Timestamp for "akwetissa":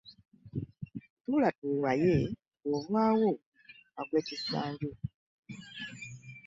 4.01-4.59